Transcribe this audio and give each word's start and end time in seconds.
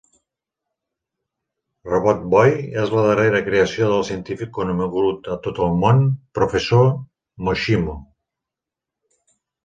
Robotboy 1.89 2.53
és 2.83 2.93
la 2.93 3.03
darrera 3.07 3.41
creació 3.49 3.89
del 3.91 4.05
científic 4.07 4.51
conegut 4.55 5.29
a 5.35 5.37
tot 5.49 5.61
el 5.65 5.75
món, 5.83 6.01
Professor 6.39 6.89
Moshimo. 7.49 7.95